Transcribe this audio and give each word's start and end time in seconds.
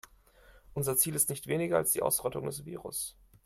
Unser 0.73 0.97
Ziel 0.97 1.13
ist 1.13 1.29
nicht 1.29 1.45
weniger 1.45 1.77
als 1.77 1.91
die 1.91 2.01
Ausrottung 2.01 2.47
des 2.47 2.65
Virus. 2.65 3.15